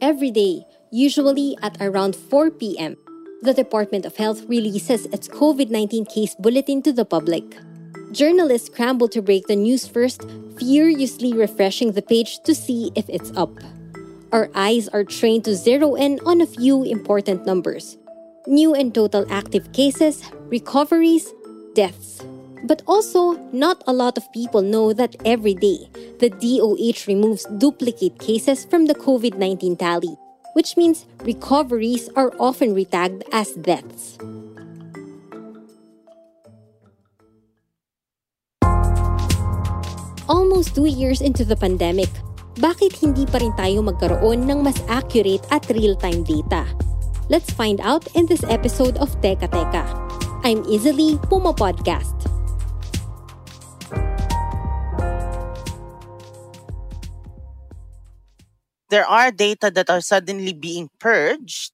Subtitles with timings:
[0.00, 2.96] Every day, usually at around 4 p.m.,
[3.42, 7.44] the Department of Health releases its COVID 19 case bulletin to the public.
[8.12, 10.24] Journalists scramble to break the news first,
[10.58, 13.52] furiously refreshing the page to see if it's up.
[14.32, 17.98] Our eyes are trained to zero in on a few important numbers
[18.46, 21.28] new and total active cases, recoveries,
[21.74, 22.24] deaths.
[22.64, 25.88] But also, not a lot of people know that every day,
[26.20, 30.16] the DOH removes duplicate cases from the COVID 19 tally,
[30.52, 34.18] which means recoveries are often retagged as deaths.
[40.28, 42.12] Almost two years into the pandemic,
[42.60, 46.68] bakit hindi pa rin tayo magkaroon ng mas accurate at real-time data?
[47.32, 49.86] Let's find out in this episode of Teka Teka.
[50.42, 52.19] I'm Easily Puma Podcast.
[58.90, 61.70] There are data that are suddenly being purged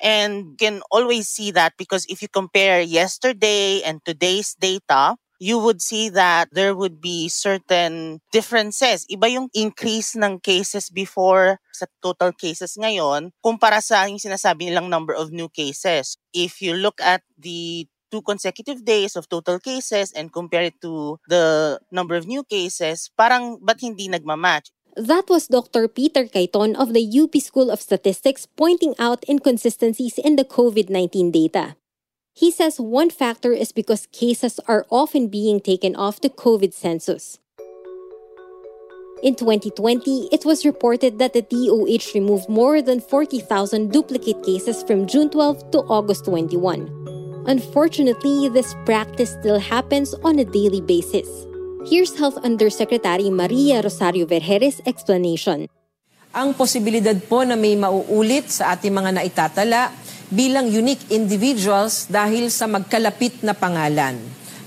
[0.00, 5.80] and can always see that because if you compare yesterday and today's data, you would
[5.80, 9.06] see that there would be certain differences.
[9.08, 14.90] Iba yung increase ng cases before sa total cases ngayon kumpara sa yung sinasabi nilang
[14.90, 16.18] number of new cases.
[16.34, 21.20] If you look at the two consecutive days of total cases and compare it to
[21.28, 24.72] the number of new cases, parang ba't hindi nagmamatch?
[24.98, 25.86] That was Dr.
[25.86, 31.30] Peter Cayton of the UP School of Statistics pointing out inconsistencies in the COVID 19
[31.30, 31.76] data.
[32.34, 37.38] He says one factor is because cases are often being taken off the COVID census.
[39.22, 45.06] In 2020, it was reported that the DOH removed more than 40,000 duplicate cases from
[45.06, 47.46] June 12 to August 21.
[47.46, 51.46] Unfortunately, this practice still happens on a daily basis.
[51.86, 55.70] Here's Health Undersecretary Maria Rosario Vergeres' explanation.
[56.34, 59.94] Ang posibilidad po na may mauulit sa ating mga naitatala
[60.26, 64.18] bilang unique individuals dahil sa magkalapit na pangalan.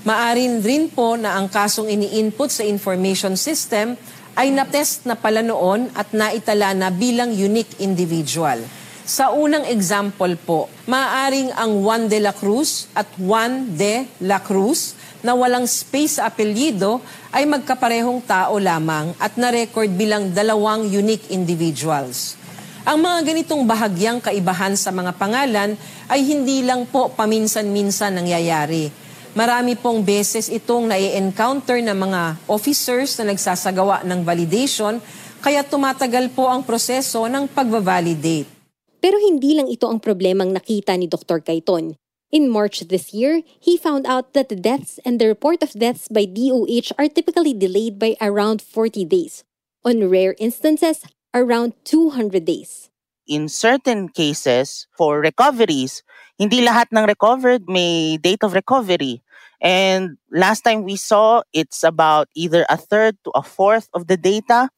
[0.08, 3.92] Maarin rin po na ang kasong ini-input sa information system
[4.32, 8.56] ay na-test na pala noon at naitala na bilang unique individual.
[9.04, 14.96] Sa unang example po, maaaring ang Juan de la Cruz at Juan de la Cruz
[15.22, 16.98] na walang space apelyido
[17.30, 22.34] ay magkaparehong tao lamang at na-record bilang dalawang unique individuals.
[22.82, 25.78] Ang mga ganitong bahagyang kaibahan sa mga pangalan
[26.10, 28.90] ay hindi lang po paminsan-minsan nangyayari.
[29.38, 34.98] Marami pong beses itong nai-encounter ng mga officers na nagsasagawa ng validation
[35.38, 38.50] kaya tumatagal po ang proseso ng pagbavalidate.
[38.98, 41.42] Pero hindi lang ito ang problemang nakita ni Dr.
[41.42, 42.01] Kaiton.
[42.32, 46.08] In March this year, he found out that the deaths and the report of deaths
[46.08, 49.44] by DOH are typically delayed by around 40 days.
[49.84, 51.04] On rare instances,
[51.34, 52.88] around 200 days.
[53.28, 56.02] In certain cases, for recoveries,
[56.40, 59.20] hindi lahat ng recovered may date of recovery.
[59.60, 64.16] And last time we saw, it's about either a third to a fourth of the
[64.16, 64.72] data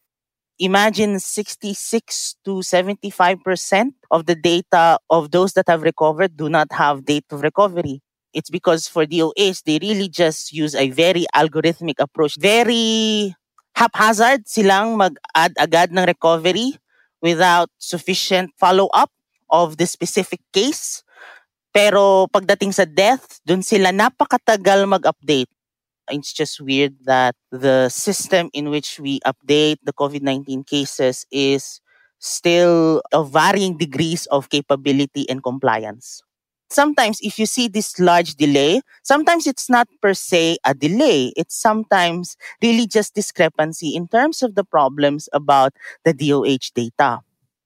[0.58, 7.04] imagine 66 to 75% of the data of those that have recovered do not have
[7.04, 8.02] date of recovery.
[8.34, 12.34] It's because for DOH, they really just use a very algorithmic approach.
[12.34, 13.34] Very
[13.78, 16.74] haphazard silang mag-add agad ng recovery
[17.22, 19.10] without sufficient follow-up
[19.50, 21.06] of the specific case.
[21.70, 25.50] Pero pagdating sa death, dun sila napakatagal mag-update.
[26.10, 31.80] It's just weird that the system in which we update the COVID 19 cases is
[32.18, 36.22] still of varying degrees of capability and compliance.
[36.70, 41.32] Sometimes, if you see this large delay, sometimes it's not per se a delay.
[41.36, 45.72] It's sometimes really just discrepancy in terms of the problems about
[46.04, 47.20] the DOH data.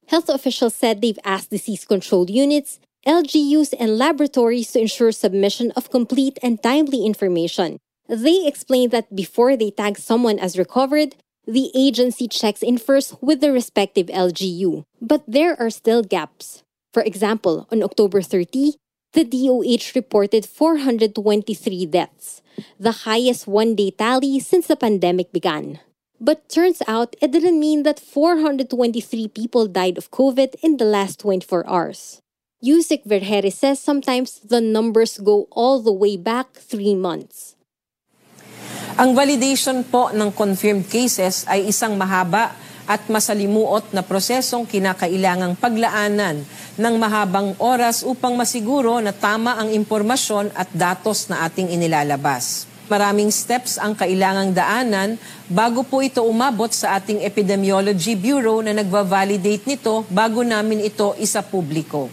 [0.09, 5.91] Health officials said they've asked disease control units, LGUs, and laboratories to ensure submission of
[5.91, 7.79] complete and timely information.
[8.09, 11.15] They explained that before they tag someone as recovered,
[11.47, 14.85] the agency checks in first with the respective LGU.
[15.01, 16.65] But there are still gaps.
[16.93, 18.77] For example, on October 30,
[19.13, 22.43] the DOH reported 423 deaths,
[22.79, 25.81] the highest one day tally since the pandemic began.
[26.21, 31.21] But turns out it didn't mean that 423 people died of COVID in the last
[31.21, 32.21] 24 hours.
[32.65, 37.55] USec Vergeire says sometimes the numbers go all the way back three months.
[38.99, 42.51] Ang validation po ng confirmed cases ay isang mahaba
[42.83, 46.43] at masalimuot na prosesong kinakailangang paglaanan
[46.75, 52.67] ng mahabang oras upang masiguro na tama ang impormasyon at datos na ating inilalabas.
[52.91, 55.15] Maraming steps ang kailangang daanan
[55.47, 61.39] bago po ito umabot sa ating Epidemiology Bureau na nagva-validate nito bago namin ito isa
[61.39, 62.11] publiko.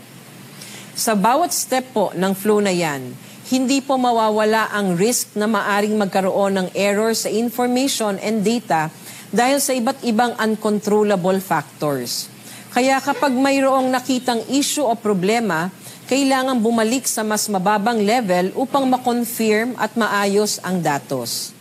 [0.93, 5.93] Sa bawat step po ng flow na yan, hindi po mawawala ang risk na maaring
[6.01, 8.89] magkaroon ng error sa information and data
[9.29, 12.25] dahil sa iba't ibang uncontrollable factors.
[12.73, 15.69] Kaya kapag mayroong nakitang issue o problema,
[16.09, 21.53] kailangan bumalik sa mas mababang level upang ma-confirm at maayos ang datos.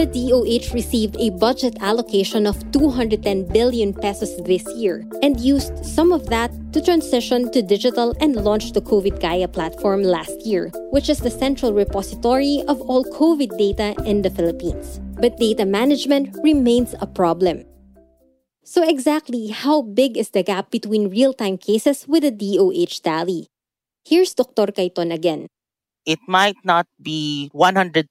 [0.00, 6.08] The DOH received a budget allocation of 210 billion pesos this year and used some
[6.08, 11.08] of that to transition to digital and launch the COVID Kaya platform last year, which
[11.08, 15.00] is the central repository of all COVID data in the Philippines.
[15.18, 17.64] But data management remains a problem.
[18.62, 23.48] So, exactly how big is the gap between real time cases with the DOH tally?
[24.04, 24.70] Here's Dr.
[24.70, 25.48] Cayton again.
[26.06, 28.10] It might not be 100%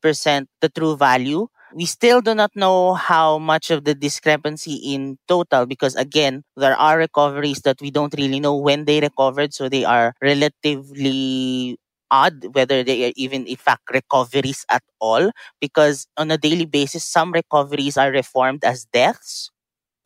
[0.61, 1.47] the true value.
[1.73, 6.75] We still do not know how much of the discrepancy in total because, again, there
[6.75, 11.77] are recoveries that we don't really know when they recovered, so they are relatively
[12.11, 15.29] odd whether they are even in fact recoveries at all
[15.61, 19.51] because on a daily basis some recoveries are reformed as deaths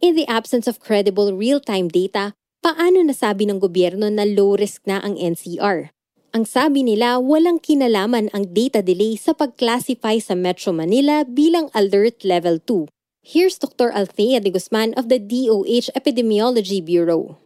[0.03, 4.99] In the absence of credible real-time data, paano nasabi ng gobyerno na low risk na
[4.99, 5.92] ang NCR?
[6.33, 12.25] Ang sabi nila, walang kinalaman ang data delay sa pag-classify sa Metro Manila bilang Alert
[12.25, 12.89] Level 2.
[13.21, 13.93] Here's Dr.
[13.93, 17.42] Althea de Guzman of the DOH Epidemiology Bureau.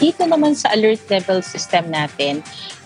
[0.00, 2.40] Dito naman sa alert level system natin,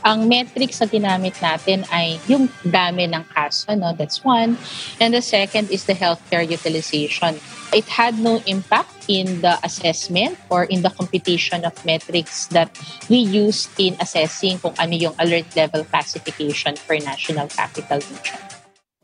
[0.05, 3.94] ang metrics na ginamit natin ay yung dami ng kaso, no?
[3.96, 4.58] that's one.
[5.00, 7.41] And the second is the healthcare utilization.
[7.73, 12.70] It had no impact in the assessment or in the computation of metrics that
[13.08, 18.38] we use in assessing kung ano yung alert level classification for National Capital Region.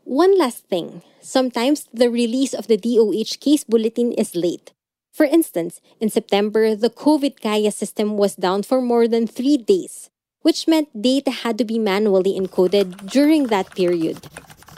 [0.03, 1.01] One last thing.
[1.21, 4.73] Sometimes the release of the DOH case bulletin is late.
[5.21, 10.09] For instance, in September, the COVID Kaya system was down for more than three days,
[10.41, 14.17] which meant data had to be manually encoded during that period.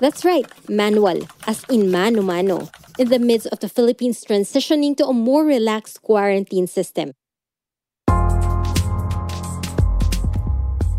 [0.03, 2.67] That's right, manual, as in mano-mano,
[2.99, 7.15] in the midst of the Philippines transitioning to a more relaxed quarantine system.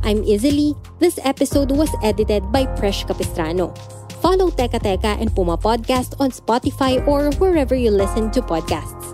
[0.01, 0.73] I'm Izzy
[1.05, 3.77] This episode was edited by Presh Capistrano.
[4.25, 9.14] Follow Teka Teka and Puma Podcast on Spotify or wherever you listen to podcasts.